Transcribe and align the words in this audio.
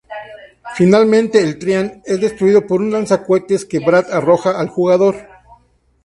Finalmente 0.73 1.43
el 1.43 1.59
Tyrant 1.59 2.01
es 2.05 2.19
destruido 2.19 2.65
por 2.65 2.81
un 2.81 2.89
lanzacohetes 2.91 3.65
que 3.65 3.77
Brad 3.77 4.09
arroja 4.11 4.59
al 4.59 4.67
jugador. 4.67 5.15